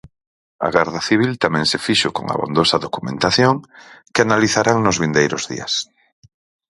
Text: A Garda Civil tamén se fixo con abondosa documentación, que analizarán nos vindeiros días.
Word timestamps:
A 0.65 0.67
Garda 0.75 1.01
Civil 1.09 1.31
tamén 1.43 1.65
se 1.71 1.79
fixo 1.85 2.09
con 2.17 2.25
abondosa 2.29 2.81
documentación, 2.85 3.55
que 4.13 4.23
analizarán 4.25 4.77
nos 4.81 4.99
vindeiros 5.03 5.43
días. 5.51 5.73